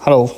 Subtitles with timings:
[0.00, 0.30] Hello，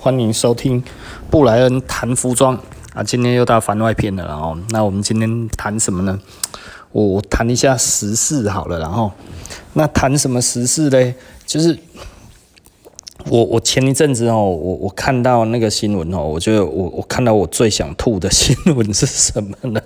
[0.00, 0.82] 欢迎收听
[1.30, 2.58] 布莱恩谈服装
[2.94, 3.02] 啊！
[3.04, 6.18] 今天又到番外篇了，然后那我们今天谈什么呢？
[6.92, 9.12] 我谈一下时事好了，然后
[9.74, 11.14] 那谈什么时事嘞？
[11.44, 11.78] 就是
[13.28, 19.80] 我我前一阵子哦，我我看到那个新闻哦，我觉得我我看到我最想吐的新闻是什么呢？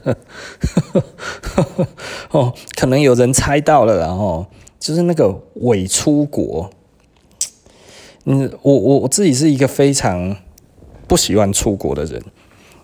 [2.30, 4.46] 哦，可能有人猜到了，然后
[4.79, 6.70] 就是那个伪出国。
[8.25, 10.37] 嗯，我我我自己是一个非常
[11.09, 12.23] 不喜欢出国的人，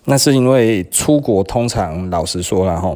[0.05, 2.95] 那是因为出国通常老实说了哈，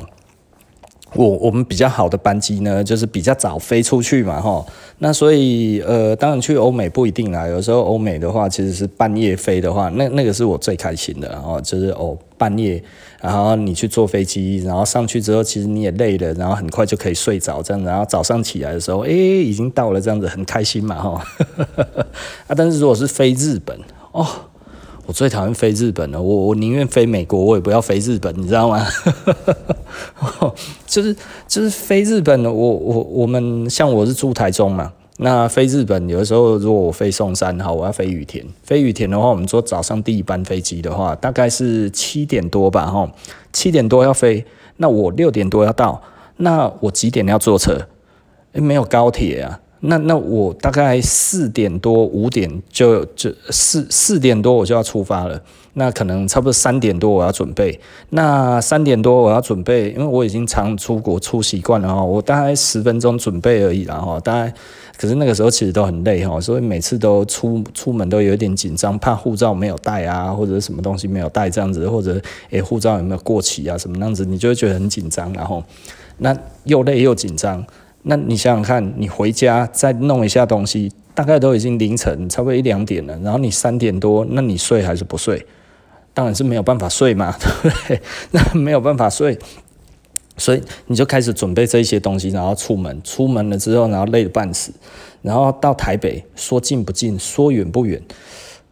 [1.13, 4.65] 我我们比较好的班机呢，就是比较早飞出去嘛哈，
[4.99, 12.81] 那所以呃，当然去欧美不一定啦，有时候欧美的话其实是半夜飞的话，那那个是我最开心的，然后就是哦半夜，
[13.21, 21.23] 然后你去坐飞机，然后上去之后其实你也累了，然后很快就可以睡着这样，然后早上起来的时候，诶，已经到了这样子，很开心嘛哈。
[22.47, 23.79] 啊，但是如果是飞日本
[24.11, 24.27] 哦，
[25.05, 28.85] 我最讨厌飞日本了，我我宁愿飞美国，我也不要飞日本，你知道吗？
[30.87, 31.15] 就是
[31.47, 34.91] 就是飞日本的，我我我们像我是住台中嘛。
[35.23, 38.43] 那飞日本有的时候，如果我飞松山，好，我要飞羽田。
[38.63, 43.07] 飞羽田的话，我们坐早上第一班飞机的话，大概是七点多吧，哈，
[43.53, 44.43] 七点多要飞。
[44.77, 46.01] 那我六点多要到，
[46.37, 47.87] 那我几点要坐车？
[48.53, 49.59] 诶，没有高铁啊。
[49.83, 55.41] 那那我大概四点多五点就就四四点多我就要出发了，
[55.73, 64.53] 那可能差不多三点多我要准备，那三点多我要准备，因为我已经常出国出习惯了哈，我大概十分钟准备而已啦哈，大概
[65.01, 72.21] 可是那个时候其实都很累哈，所以每次都出出门都有点紧张，怕护照没有带啊，或者什么东西没有带这样子，或者
[72.51, 75.63] 诶护照有没有过期啊什么样子，你就会觉得很紧张，然后
[76.19, 77.65] 那又累又紧张。
[78.03, 83.17] 那你想想看，你回家再弄一下东西，大概都已经凌晨，差不多一两点了。
[83.23, 85.43] 然后你三点多，那你睡还是不睡？
[86.13, 88.01] 当然是没有办法睡嘛，对不对？
[88.31, 89.39] 那没有办法睡，
[90.37, 93.01] 所以你就开始准备这一些东西，然后出门。
[93.03, 94.71] 出门了之后，然后累得半死。
[95.21, 98.01] 然后到台北，说近不近，说远不远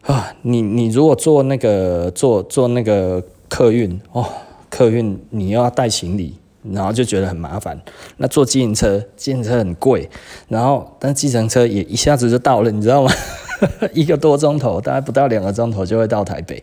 [0.02, 0.34] 啊？
[0.42, 4.25] 你你如果坐那个坐坐那个客运哦，
[4.70, 6.36] 客运你又要带行李。
[6.74, 7.81] 然后就觉得很麻烦。
[8.18, 10.09] 那坐计程车，计程车很贵。
[10.50, 13.09] 然后，但计程车也一下子就到了，你知道吗？
[13.96, 16.62] 一个多钟头，大概不到两个钟头就会到台北。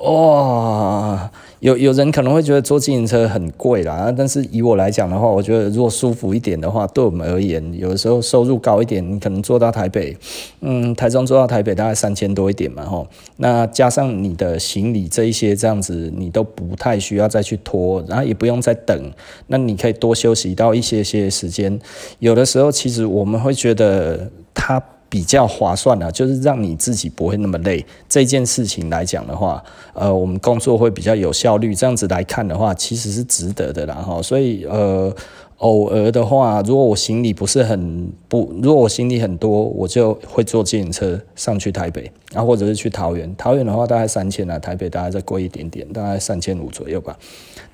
[0.00, 1.30] 哇、
[1.62, 10.16] 有有人可能会觉得坐自行车很贵啦，但是以我来讲的话，我觉得如果舒服一点的话，对我们而言，有的时候收入高一点，你可能坐到台北，
[10.60, 13.06] 嗯，台中坐到台北大概三千多一点嘛，吼，
[13.36, 19.12] 那加上你的行李这一些这样子，你都不太需要再去拖，然后也不用再等，
[19.46, 21.78] 那你可以多休息到一些些时间。
[22.18, 24.82] 有的时候其实我们会觉得它。
[25.12, 27.84] 比较划算的，就是让你自己不会那么累。
[28.08, 29.62] 这件事情来讲的话，
[29.92, 31.74] 呃，我们工作会比较有效率。
[31.74, 34.22] 这样子来看的话，其实是值得的啦哈。
[34.22, 35.14] 所以呃，
[35.58, 43.30] 偶尔的话，如果我行李不是很不，如果我行李很多，我就会坐自行车上去台北，然后或者是去桃园。
[43.36, 47.18] 桃园的话大概三千啊，台北大概再贵一点点，大概三千五左右吧。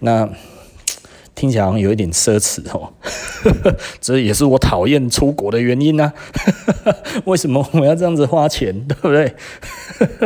[0.01, 0.29] 那。
[1.39, 2.93] 听起来好像有一点奢侈哦，
[4.03, 6.13] 这也是我讨厌出国的原因呢、啊。
[7.27, 9.33] 为什么我要这样子花钱，对不对？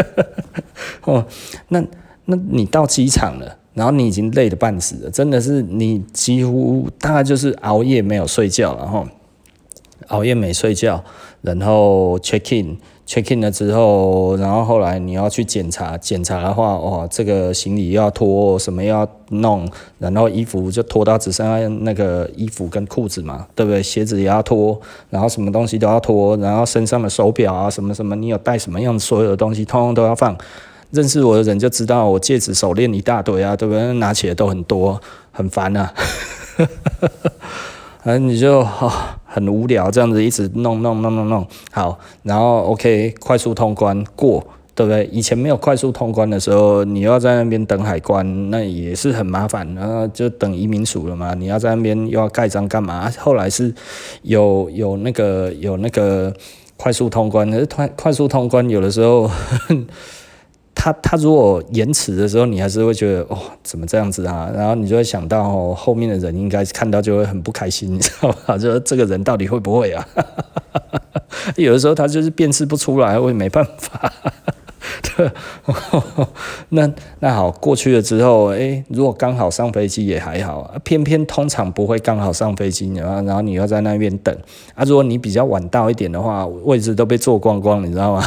[1.04, 1.26] 哦，
[1.68, 1.84] 那
[2.24, 9.06] 那你到机场了，然后你已经累得半死了，真的是你几乎大概就是熬夜没有睡觉，然后
[10.08, 11.04] 熬夜没睡觉，
[11.42, 12.78] 然后 check in。
[13.06, 19.68] Check in 了之后，然后后来你要去检查，检查的话，哇，这个行李要拖，什么要弄，
[19.98, 23.82] 然后衣服就脱到只剩下那个衣服跟裤子嘛，对不对？
[23.82, 24.80] 鞋子也要脱，
[25.10, 30.36] 然后什么东西都要脱，然后身上的手表啊，什么什么，你有带什么样所有的东西，通通都要放。
[30.90, 33.94] 认识我的人就知道，我戒指、手链一大堆啊，对不对？
[33.94, 35.90] 拿起来都很多，很烦啊。
[38.04, 38.92] 反正你就哦，
[39.32, 44.44] 很无聊，这样子一直弄弄弄弄弄，好，然后 OK，快速通关过，
[44.74, 45.08] 对不对？
[45.10, 51.32] 以前没有快速通关的时候，你要在那边等海关，那也是很麻烦，然后就等移民署了嘛。
[51.32, 53.10] 你要在那边又要盖章干嘛？
[53.18, 53.74] 后来是
[54.20, 56.30] 有有那个有那个
[56.76, 59.30] 快速通关，可是快快速通关有的时候。
[60.74, 64.50] 他他如果延迟的时候，你还是会觉得哦，怎么这样子啊？
[64.54, 68.56] 然后你就会想到哦，后面的人应该看到就会很不开心，你知道吧？
[68.58, 70.06] 就这个人到底会不会啊？
[71.56, 74.12] 有的时候他就是辨识不出来，我也没办法。
[75.16, 75.30] 对，
[76.70, 76.90] 那
[77.20, 84.36] 那好，过去了之后，诶，如果刚好上飞机也还好，偏偏通常不会刚好上飞机，然后然后你要在那边等
[84.74, 84.84] 啊。
[84.84, 88.24] 如果你比较晚到一点的话，位置都被坐光光，你知道吗？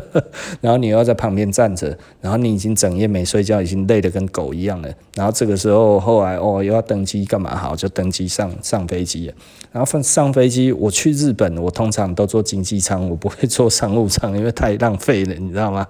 [0.60, 4.88] 然后你又要在旁边站着，然后你已经整夜没睡觉，已经累得跟狗一样了。
[5.14, 7.54] 然后这个时候后来哦又要登机干嘛？
[7.56, 9.34] 好，就登机上上飞机了。
[9.70, 15.86] 然后上上飞机，我去日本，我通常都坐经济舱，我不会坐商务舱，因为太浪费了，你知道吗？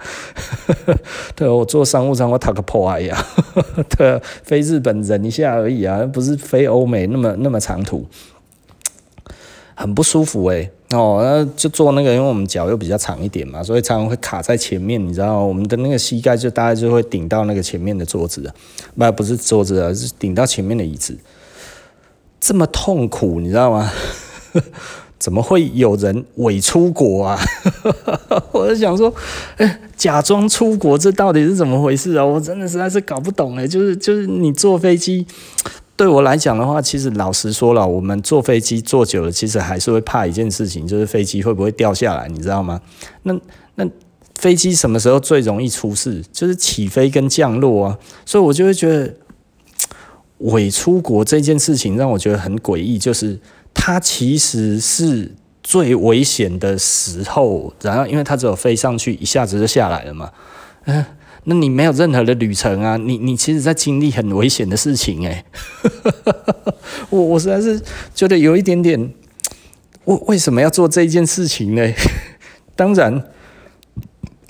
[1.35, 3.27] 对，我坐商务舱我讨个破爱呀！
[3.97, 8.07] 对，飞日本忍一下而已啊，不是飞欧美那么那么长途。
[9.75, 18.55] 很不舒服诶、哦，那就坐那个，因为我们脚又比较长一点嘛，所以常常会卡在前面，你知道，我们的那个膝盖就大概就会顶到那个前面的桌子啊，
[19.11, 21.17] 不，不是桌子啊，是顶到前面的椅子，
[22.41, 23.91] 这么痛苦，你知道吗？
[25.19, 27.39] 怎么会有人伪出国啊？
[28.50, 29.15] 我就想说，
[29.59, 32.25] 欸，假装出国，这到底是怎么回事啊？
[32.25, 35.25] 我真的实在是搞不懂诶，就是就是你坐飞机。
[36.03, 42.81] 对我来讲的话，其实老实说了，我们坐飞机坐久了，其实还是会怕一件事情，就是飞机会不会掉下来，你知道吗？
[43.23, 43.33] 那
[43.77, 43.89] 那
[44.35, 46.21] 飞机什么时候最容易出事？
[46.33, 49.15] 就是起飞跟降落啊，所以我就会觉得
[50.39, 53.39] 伪出国这件事情让我觉得很诡异，就是
[53.73, 55.33] 它其实是
[55.63, 60.33] 最危险的时候，然后因为它只有飞上去，一下子就下来了嘛，
[60.87, 61.05] 嗯。
[61.44, 65.44] 那你没有任何的旅程啊，你你其实在经历很危险的事情哎，
[67.11, 67.81] 我我实在是
[68.15, 69.12] 觉得有一点点，
[70.05, 71.93] 为为什么要做这件事情呢？
[72.77, 73.23] 当然，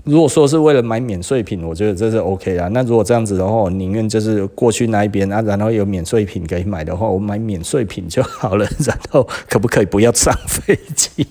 [0.05, 2.69] 如果说是为了买免税品，我觉得这是 OK 啊。
[2.69, 8.67] 那如果这样子的话，我宁愿就是过去那一边啊，然后有免税品可以买的话，我买免税品就好了。
[8.85, 11.27] 然后可不可以不要上飞机？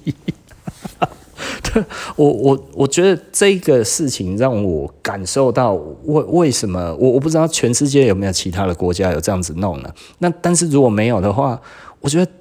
[2.16, 5.74] 我我我觉得这个事情让我感受到
[6.06, 9.90] 为为什么我我不知道全世界有没有其他的国家有这样子弄呢？
[10.20, 11.60] 那但是如果没有的话，
[12.00, 12.32] 我觉得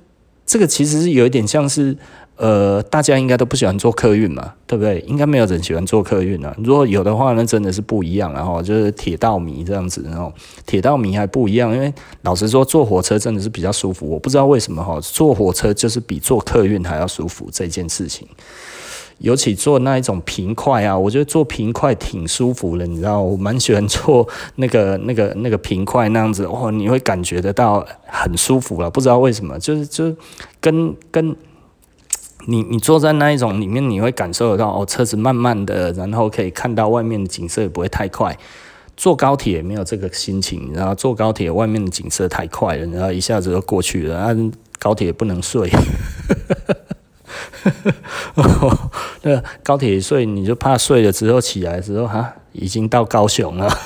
[0.47, 1.97] 这个其实是有一点像是
[2.37, 4.99] 呃，大家应该都不喜欢坐客运嘛，对不对？
[5.01, 6.57] 应该没有人喜欢坐客运啊。
[6.65, 8.33] 如果有的话，那真的是不一样。
[8.33, 10.33] 然后就是铁道迷这样子，然后
[10.65, 11.93] 铁道迷还不一样，因为
[12.23, 14.09] 老实说，坐火车真的是比较舒服。
[14.09, 18.27] 我不知道为什么哈，坐火车就是比坐客运还要舒服这件事情。
[19.21, 24.27] 尤其坐那一种平快啊，我觉得坐平快挺舒服的，你知道，我蛮喜欢坐
[24.57, 30.17] 那个那个那个平快那样子，哦，你会感觉得到很舒服了，不知道为什么，就是就是
[30.61, 31.37] 跟跟
[32.47, 38.37] 你你坐在那一种里面，你会感受得到哦，车子慢慢的，然后可以看到外面的景色也不会太快。
[38.97, 44.37] 坐高铁也没有这个心情，然后坐高铁外面的景色太快了，然后一下子就过去了，啊，
[44.79, 45.71] 高铁不能睡。
[49.23, 53.69] 那，高铁睡你就怕睡了之后起来之后哈，已经到高雄了，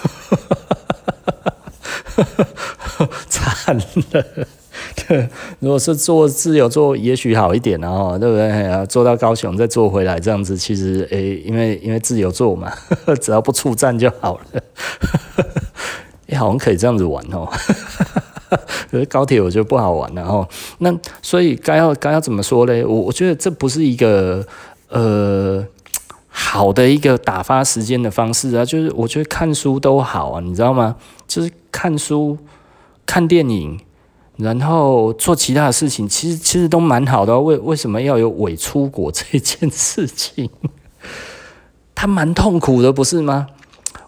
[3.29, 3.85] 惨了。
[5.07, 5.29] 对，
[5.61, 8.87] 如果是坐自由坐，也许好一点哦对不对？
[8.87, 12.73] 坐到高雄再坐回来这样子，其实诶、因为因为自由坐嘛，
[13.21, 14.45] 只要不出站就好了。
[16.29, 17.47] 哎，好像可以这样子玩哦。
[18.91, 20.47] 可是高铁我觉得不好玩，然后
[20.79, 22.85] 那所以该要该要怎么说嘞？
[22.85, 24.47] 我我觉得这不是一个
[24.89, 25.65] 呃
[26.29, 28.65] 好的一个打发时间的方式啊。
[28.65, 30.97] 就是我觉得看书都好啊，你知道吗？
[31.27, 32.39] 就是看书、
[33.05, 33.81] 看电影，
[34.37, 37.39] 然后做其他的事情，其实其实都蛮好的。
[37.41, 40.49] 为为什么要有伪出国这件事情？
[41.95, 43.49] 他蛮痛苦的，不是吗？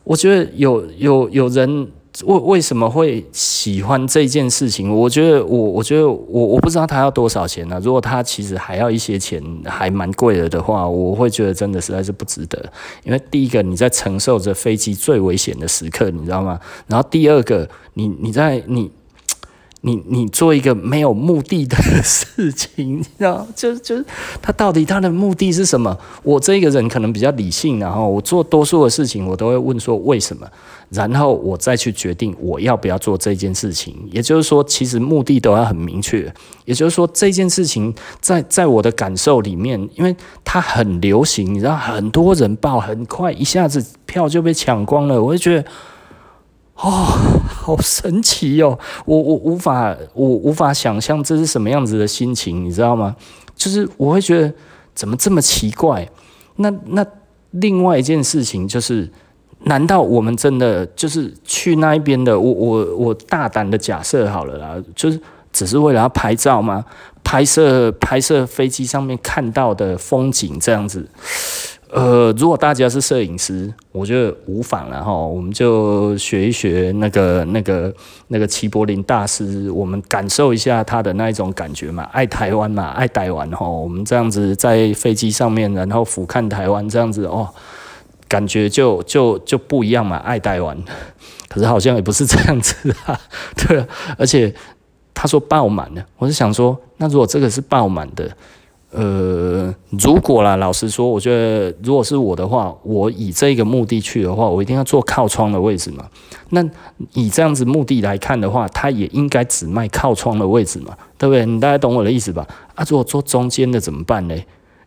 [0.05, 1.91] 我觉得有有有人。
[2.25, 4.91] 为为什么会喜欢这件事情？
[4.95, 12.65] 我觉得我我觉得我我不知道他要多少钱呢、如果他其实还要一些钱，还蛮贵的的话，我会觉得真的实在是不值得。
[13.05, 16.59] 因为第一个你在承受着飞机最危险的时刻，你知道吗？
[16.87, 18.91] 然后第二个，你你在你。
[19.83, 24.05] 你你做一个没有目的的事情，你知道， 就就是
[24.43, 25.97] 他到底他的目的是什么？
[26.25, 30.49] 我这个人可能比较理性，然后我做多数的事情，我都会问说为什么，
[30.91, 33.97] 然后我再去决定我要不要做这件事情。
[34.11, 36.33] 也就是说，其实目的都要很明确。
[36.65, 40.15] 也就是说，这件事情在在我的感受里面，因为
[40.45, 45.69] 它很流行，你知道，很多人报，很快一下子票就被抢光了，我会觉得。
[46.79, 47.09] 哦，
[47.49, 48.79] 好神奇、哦！
[49.07, 53.17] 我我无法我无法想象这是什么样子的心情，你知道吗？
[53.55, 54.53] 就是我会觉得
[54.95, 56.07] 怎么这么奇怪？
[56.57, 57.03] 那那
[57.53, 59.11] 另外一件事情就是，
[59.65, 62.39] 难道我们真的就是去那一边的？
[62.39, 65.21] 我我我大胆的假设好了啦，就是
[65.53, 66.85] 只是为了要拍照吗？
[67.25, 71.09] 拍摄拍摄飞机上面看到的风景这样子？
[71.89, 77.93] 呃，如果大家是摄影师，我觉得无妨了哈，我们就学一学那个那个
[78.29, 87.49] 那个齐柏林大师，我们感受一下他的那一种感觉嘛，爱台湾嘛，爱台湾哈，我们这样子在飞机上面，然后俯瞰台湾这样子哦，
[88.29, 90.77] 感觉就就就不一样嘛，爱台湾。
[91.49, 93.19] 可是好像也不是这样子啊，
[93.57, 93.85] 对，
[94.19, 94.53] 而且
[95.15, 98.31] 他说爆满了，我是想说，那如果这个是爆满的。
[98.93, 106.07] 呃，如果啦，老实说，我觉得如果是我的话，我以这个目的去的话，我一定要坐靠窗的位置嘛。
[106.51, 106.65] 那
[107.13, 111.45] 以这样子目的来看的话，他也应该只卖靠窗的位置嘛，对不对？
[111.45, 112.47] 你大概懂我的意思吧？
[112.75, 114.35] 啊，如果坐中间的怎么办呢？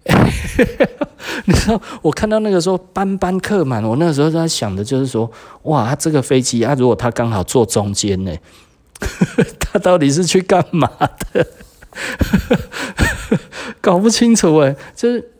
[1.45, 5.29] 你知道，我看到那个时候班班客满，我那个时候在想的就是说，
[5.63, 8.33] 哇，这个飞机啊，如果他刚好坐中间呢，
[9.59, 10.89] 他到底是去干嘛
[11.33, 11.45] 的？
[13.81, 15.31] 搞不清楚哎，就是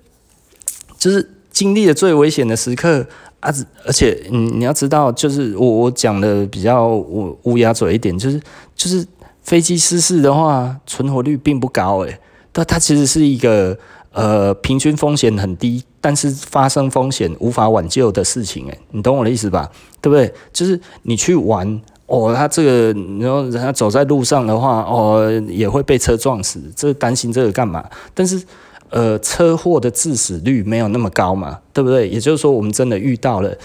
[0.98, 3.06] 就是经历了最危险的时刻
[3.40, 3.54] 啊！
[3.86, 8.42] 而且你你要知道，就是我我讲的比较乌乌鸦嘴一点，就是
[8.76, 9.06] 就是
[9.44, 12.20] 飞机失事的话，存活率并不高哎，
[12.52, 13.78] 但它其实是一个
[14.12, 19.70] 呃平均风险很低，但是发生风险无法挽救的事情哎，你懂我的意思吧？
[20.02, 20.34] 对不对？
[20.52, 21.82] 就是你去玩。
[22.12, 27.88] 哦，他这个，然后人家走在路上的话，哦，也会被车撞死，这担心这个干嘛？
[28.16, 28.42] 但是，
[28.90, 32.10] 呃，车祸的致死率没有那么高嘛，对不对？
[32.10, 33.56] 也就是说，我们真的遇到了，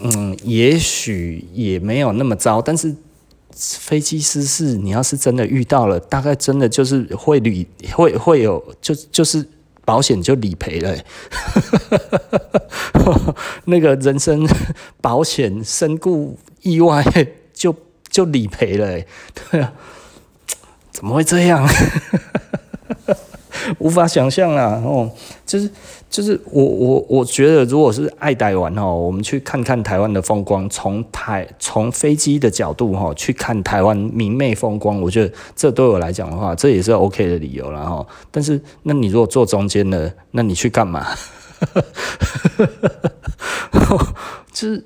[0.00, 2.92] 嗯，也许也没有那么糟，但是
[3.54, 9.46] 飞机失事，你要是真的遇到了，大概真的就是会旅会会有，就就是
[9.84, 10.96] 保险就理赔了，
[13.66, 14.46] 那个人身
[15.00, 17.04] 保险身故意外。
[17.54, 17.72] 就
[18.10, 19.00] 就理赔了，
[19.52, 19.72] 对啊，
[20.90, 21.64] 怎么会这样？
[23.78, 24.82] 无法想象啊！
[24.84, 25.08] 哦，
[25.46, 25.70] 就是
[26.14, 38.06] 就是我我我觉得，如果是爱台湾哦，我们去看看台湾的风光，从台从飞机的角度哈去看台湾明媚风光，我觉得这对我来讲的话，这也是 OK 的理由了哈。
[38.30, 40.08] 但是，那你如果坐中间呢？
[40.30, 41.04] 那你去干嘛？
[44.52, 44.84] 就是。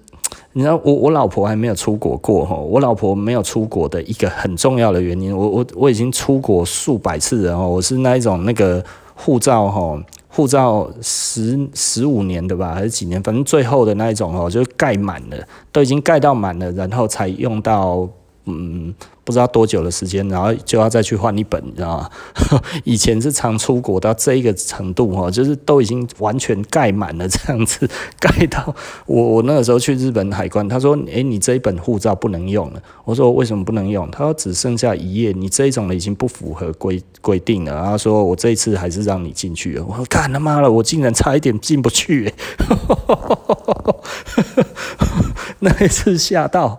[0.54, 8.85] 你知道我我老婆还没有出国过哈，我老婆没有出国的一个很重要的原因，我我我已经出国数百次了哦，我是那一种那个
[9.21, 15.37] 护照哈，护照十十五年的吧，还是几年，反正最后的那一种哦，就盖满了，
[15.73, 18.09] 都已经盖到满了，然后才用到
[18.49, 18.95] 嗯。
[19.25, 22.11] 不知道多久的时间，然后就要再去换一本，你知道吗？
[22.83, 27.87] 以前是常出国到这一个程度哈，就是都已经完全盖满了这样子，
[28.19, 28.75] 盖到
[29.05, 42.33] 我我那个时候去日本海关，他说：“诶，你这一本护照不能用了。”我说：“为什么不能用？”他说：“只剩下一页，你这一种的已经不符合规规定了。”然后说：“我这一次还是让你进去了。”我说：“干他妈了，我竟然差一点进不去！”
[45.61, 46.78] 那一次吓到。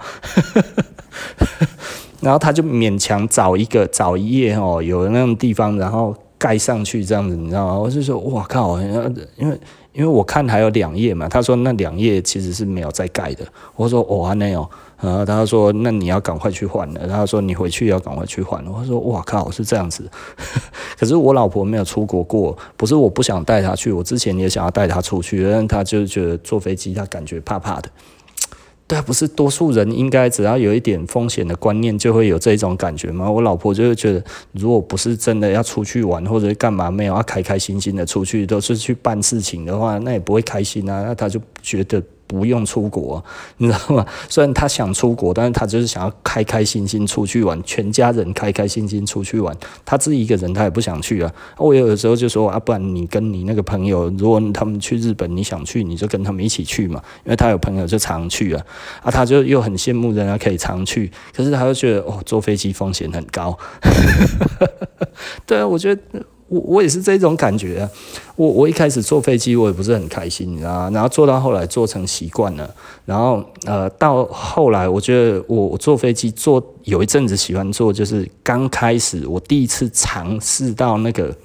[2.22, 7.78] 然后他就勉强找一个找一页哦，有那种地方，然后盖上去这样子，你知道吗？
[7.78, 8.80] 我就说，哇靠！
[8.82, 9.60] 因为
[9.94, 13.46] 因为我看还有两页嘛，他说那两页其实是没有再盖的。
[13.76, 14.70] 我说哦，还没有。
[15.02, 17.08] 然后他说那你要赶快去换了。
[17.08, 18.72] 他说你回去要赶快去换了。
[18.72, 20.10] 我说哇靠，是这样子。
[21.00, 27.90] 可是我老婆没有出国过，不是我不想带她去，我之前也想要带她出去，但她就觉得坐飞机她感觉怕怕的。
[28.90, 33.30] 对啊，不是多数人应该只要有一点风险的观念，就会有这种感觉吗？
[33.30, 41.04] 我老婆就会觉得，如果不是真的要出去玩或者干嘛，没有要开开心心的出去，都是去办事情的话，那也不会开心啊。
[41.04, 42.02] 那她就觉得。
[42.30, 43.24] 不用出国，
[43.58, 44.06] 你知道吗？
[44.30, 49.58] 虽然他想出国，但是他就是想要开开心心出去玩，全家人开开心心出去玩。
[49.84, 51.34] 他自己一个人，他也不想去啊。
[51.58, 57.02] 我有的时候就说啊，不然你跟你那个朋友，如果他们去日本，你想去，你就跟他们一起去嘛。
[57.26, 58.64] 因为他有朋友就常去啊，
[59.02, 63.58] 啊，他就又很羡慕人家可以常去，可是他又觉得哦，坐飞机风险很高。
[65.48, 66.02] 对啊，我觉得。
[66.50, 67.88] 我我也是这种感觉，
[68.36, 70.90] 我我一开始坐飞机我也不是很开心，你知道？
[70.90, 72.70] 然后坐到后来坐成习惯了，
[73.06, 81.36] 然后呃到后来我觉得我我坐飞机坐有一阵子喜欢坐，就是刚开始我第一次尝试到那个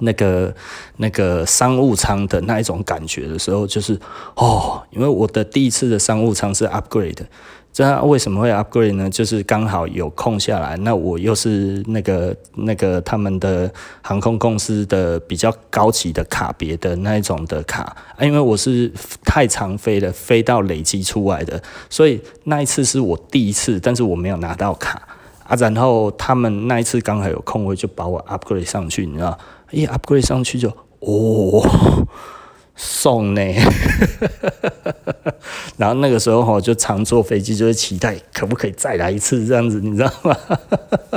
[0.00, 0.54] 那个
[0.96, 3.98] 那个商务舱的那一种感觉的时候，就是
[4.34, 7.24] 哦，因为我的第一次的商务舱是 upgrade。
[7.76, 9.10] 这为什么会 upgrade 呢？
[9.10, 18.90] 就是刚好有空下来，那我又是那个那个他们的航空公司的比较高级的卡别的那一种的卡，因为我是
[19.22, 25.06] 太常飞了，飞到累积出来的，所以那一次是我第一次，但是我没有拿到卡
[25.46, 25.54] 啊。
[25.56, 29.38] 然后他们那一次刚好有空位，就把我 upgrade 上去，你知道？
[29.70, 32.08] 一 upgrade 上去就哦。
[32.76, 33.42] 送呢。
[35.76, 40.36] 然后那个时候哈，就常坐飞机，就会期待可不可以再来一次这样子，你知道吗？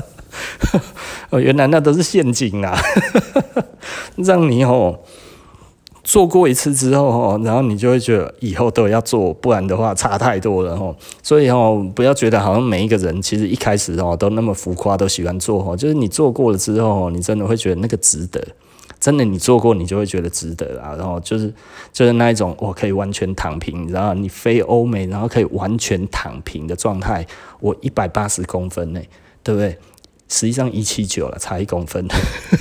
[1.29, 2.75] 哦，原来那都是陷阱啊，
[4.17, 4.99] 让你哦。
[6.01, 10.95] 做过一次之后，然后你就会觉得以后都要做，不然的话差太多了哦。
[11.21, 15.77] 所以哦，不要觉得好像每一个人其实一开始哦都那么浮夸，都喜欢做哦。
[15.77, 18.43] 就是你做过了之后，你真的会觉得那个值得。
[18.99, 20.95] 真的，你做过，你就会觉得值得啊。
[20.97, 21.53] 然后就是
[21.93, 27.25] 就是那一种，我可以完全躺平，然后你飞欧美，然后可以完全躺平的状态。
[27.59, 29.01] 我一百八十公分呢，
[29.41, 29.77] 对不对？
[30.29, 32.07] 实际上一七九了，差一公分。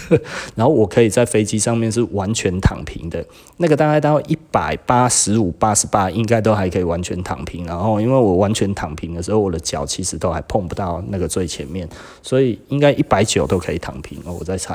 [0.56, 3.24] 然后我可以在飞机上面是完全躺平的，
[3.58, 7.66] 那个大概到一百八十五、八十八，应该都还可以完全躺平。
[7.66, 11.88] 然后因为我完全躺平的时候，我的脚其实都还碰不到那个最前面，
[12.22, 14.34] 所以应该一百九都可以躺平哦。
[14.40, 14.74] 我在猜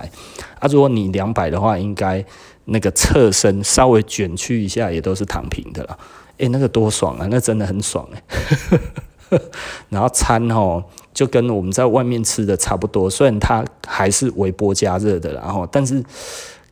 [0.59, 2.23] 啊，如果你两百的话，应该
[2.65, 5.97] 那个侧身稍微卷曲一下，也都是躺平的了。
[6.37, 7.27] 诶，那个多爽啊！
[7.29, 9.39] 那真的很爽诶。
[9.89, 10.83] 然后餐哦。
[11.13, 16.03] 就跟我们在外面吃的差不多，虽然它还是微波加热的，然后但是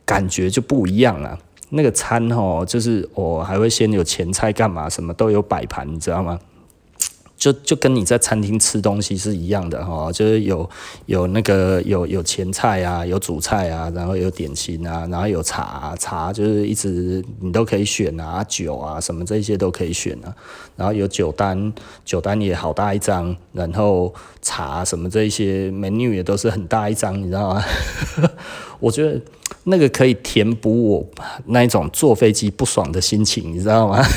[0.04, 1.38] 感觉就不一样了。
[1.70, 6.38] 那个餐哦，就是我还会先有前菜干嘛，什么都有摆盘，你知道吗？
[7.42, 10.70] 就就跟你在餐厅吃东西是一样的哈，就是有
[11.06, 20.32] 有那个有有前菜啊，有主菜啊，然后有点心啊，然后有茶，茶就是一直你都可以选啊，酒啊什么这些都可以选啊，
[20.76, 21.72] 然后有酒单，
[22.04, 27.64] 酒单也好大一张，然后茶什么这些 menu 也都是很大一张，你知道吗？
[28.78, 29.20] 我觉得
[29.64, 31.04] 那个可以填补我
[31.46, 34.00] 那一种坐飞机不爽的心情，你知道吗？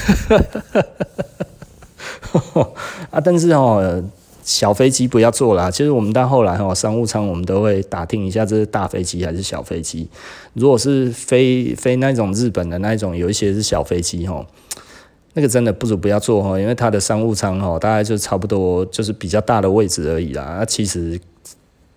[3.12, 4.04] 啊，但是哦，
[4.44, 5.72] 小飞机不要坐啦。
[5.72, 10.08] 其实我们到后来哦，商务舱我们都会打听一下，这是大飞机还是小飞机。
[10.54, 14.46] 如果是飞飞那种日本的那一种，有一些是小飞机哦，
[15.34, 20.58] 那个真的不如不要坐哦，因为它的商务舱哦，大概就差不多就是比较大的位置而已啦。
[20.60, 21.20] 那其实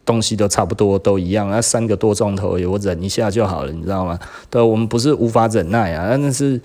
[0.07, 4.19] 东西都差不多都一样，那三个多钟头，我忍一下就好了，你知道吗？
[4.49, 6.59] 对，我们不是无法忍耐啊，但是。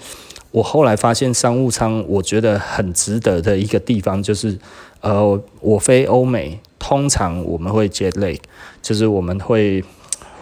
[0.54, 4.56] 我后来发现商务舱，我觉得很值得的一个地方就是，
[5.02, 8.38] 呃，我飞欧美，通常我们会 jet lag，
[8.80, 9.84] 就是我们会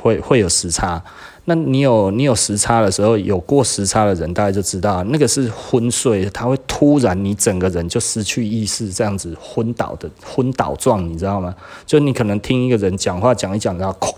[0.01, 1.01] 会会有时差。
[1.45, 11.55] 那你有你有时差的时候，有过时差的人大概就知道，那个是昏睡，他会突然你整个人就失去意识，这样子昏倒的昏倒状，你知道吗？
[11.85, 14.15] 就你可能听一个人讲话讲一讲，然后，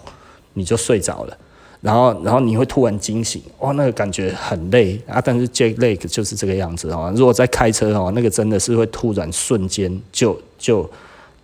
[0.54, 1.38] 你就睡着了。
[1.84, 5.22] 然后，然后你会突然惊醒，哇，那个感觉很累啊！
[5.22, 7.14] 但是 Jack Lake 就是这个样子哦。
[7.14, 10.90] 如果在开车哦，那个真的是会突然瞬间就就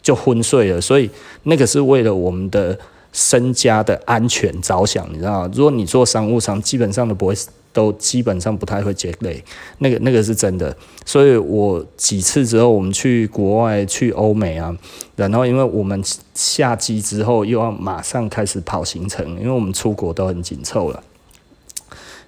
[0.01, 0.79] 就昏睡了。
[0.79, 1.09] 所以
[1.43, 2.79] 那个是为了我们的
[3.11, 5.51] 身家的安全着想，你知道吗？
[5.53, 7.35] 如果你坐商务舱，基本上都不会。
[7.71, 9.43] 都基本上不太会积累
[9.77, 14.75] 那个那个是真的，所以我几次之后我们去国外去欧美啊，
[15.15, 16.03] 然后因为我们
[16.33, 21.03] 下机之后又要马上开始跑行程，因为我们出国都很紧凑了，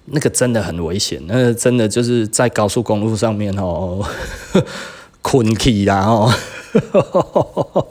[0.06, 4.04] 那个真的很危险，那个真的就是在高速公路上面哦，
[5.22, 6.30] 困起啦哦。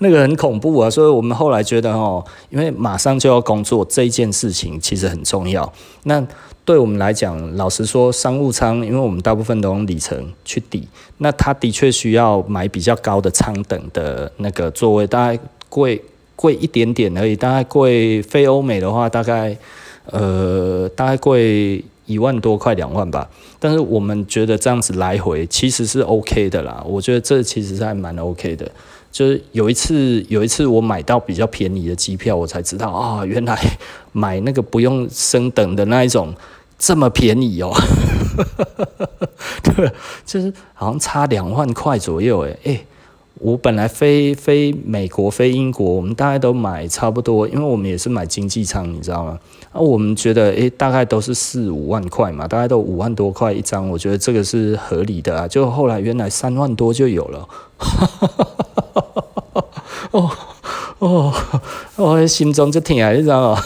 [0.00, 5.72] 那个很恐怖啊，所以我们后来觉得哦，因为马上就要工作这一件事情其实很重要。
[6.02, 6.22] 那
[6.66, 10.86] 对我们来讲，老实说，商务舱，因为我们大部分都用里程去抵，
[11.18, 15.38] 那他的确需要买比较高的舱等的那个座位，大概
[15.70, 16.02] 贵
[16.34, 19.56] 贵一点点而已，大概贵非欧美的话，大概
[20.10, 21.82] 呃大概贵。
[22.06, 26.82] 一万多块两万吧，但是我们觉得这样子来回其实是 OK 的啦。
[26.86, 28.70] 我觉得这其实是还蛮 OK 的。
[29.12, 33.58] 就是有一次，有一次我买到比较便宜的机票，我才知道啊，原来
[34.12, 36.34] 买那个不用升等的那一种
[36.78, 37.72] 这么便宜哦。
[39.64, 39.90] 对，
[40.26, 42.86] 就是好像差两万块左右诶，诶
[43.38, 49.38] 我本来飞飞美国飞英国，我们大概都买差不多，因为我们也是买经济舱，你知道吗？
[49.72, 55.46] 啊，我们觉得诶、大概都是四五万块嘛，大概都五万多块一张，我觉得这个是合理的啊。
[55.46, 57.48] 就后来原来三万多就有了，
[60.12, 60.30] 哦
[60.98, 61.32] 哦，
[61.96, 63.62] 我心中就挺你知道吗？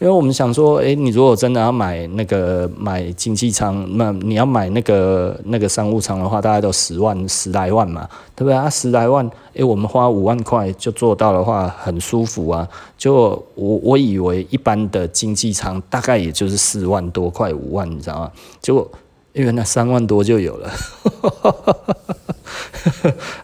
[0.00, 8.68] 因为我们想说，诶，你如果真的要买那个买经济舱，那你要买那个那个商务舱的话，大概都十万十来万嘛，对不对啊？
[8.68, 12.68] 十来万，诶，我们花五万块就做到的话，很舒服啊。
[12.98, 13.14] 就
[13.54, 18.32] 我我以为一般的经济舱大概也就是四万多块五万，你知道吗？
[18.60, 18.90] 结果
[19.32, 20.70] 因为那三万多就有了。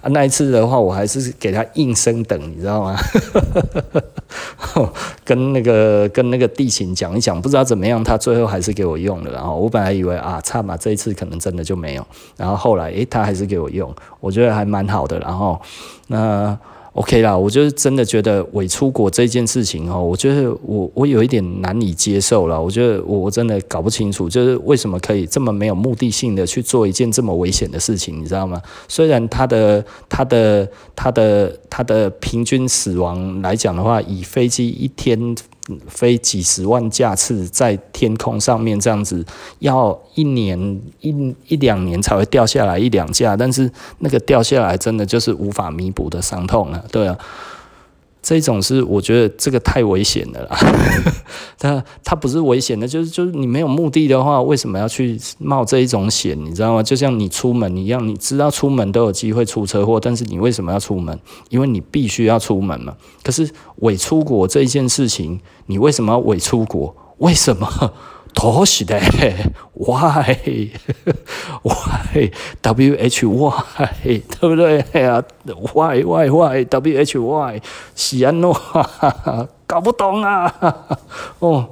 [0.02, 2.96] 啊，那一次的话，我还是给他硬升等，你知道吗？
[5.30, 9.30] 跟那个跟那个地勤讲一讲，不知道怎么样，他最后还是给我用了。
[9.30, 12.04] 然后我本来以为啊，差嘛，这一次可能真的就没有。
[12.36, 15.16] 然后后来，诶，他还是给我用，我觉得还蛮好的。
[15.20, 15.60] 然后
[16.08, 16.58] 那。
[16.92, 22.60] OK 啦，我就是真的觉得伪出国这件事情哦，我觉得我我有一点难以接受了。
[22.60, 28.60] 我觉得我我真的搞不清楚，就是为什么可以这么没有目的性的去做一件这么危险的事情，你知道吗？
[28.88, 35.36] 虽然他的他的他的他的平均死亡来讲的话，以飞机一天。
[35.88, 39.24] 飞几十万架次在天空上面这样子，
[39.60, 47.18] 要一年一一两年才会掉下来一两架，但是那个掉下来真的就是无法弥补的伤痛了，对啊。
[48.30, 50.56] 这种是我觉得这个太危险了啦，
[51.58, 56.38] 它它不是危险的，就是就是你没有目的的话，为什么要去冒这一种险？
[56.44, 56.80] 你知道吗？
[56.80, 61.18] 就像你出门一样，你知道出门都有机会出车祸，但是你为什么要出门？
[61.48, 62.94] 因为你必须要出门嘛。
[63.24, 66.94] 可是伪出国这一件事情，你为什么要伪出国？
[67.18, 67.92] 为什么？
[68.34, 68.98] 都是的，
[69.74, 70.36] why
[71.62, 72.30] why
[72.62, 75.22] w h y 对不对呀
[75.74, 77.62] ？why why why w h y
[77.94, 78.50] 是安怎
[79.66, 80.52] 搞不懂啊！
[81.38, 81.68] 哦，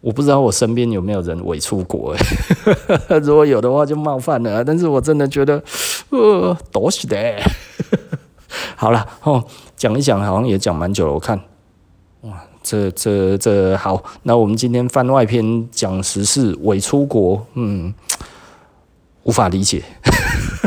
[0.00, 4.64] 我不知道我身边有没有人伪出国诶，如果有的话就冒犯了。
[4.64, 5.62] 但是我真的觉得，
[6.10, 7.18] 呃，都是的。
[8.76, 9.44] 好了，哦，
[9.76, 11.38] 讲一讲好像也讲蛮久了，我看。
[12.66, 17.94] 这这这好，那我们今天番外篇讲时事伪出国，嗯，
[19.22, 19.84] 无法理解。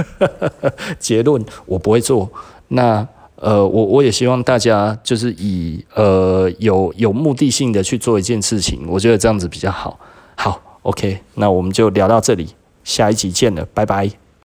[0.97, 2.31] 结论我不会做。
[2.69, 9.99] 那呃，我我也希望大家就是以呃有有目的性的去做一件事情，我觉得这样子比较好。
[10.35, 14.28] 好，OK，那我们就聊到这里，下一集见了，拜拜。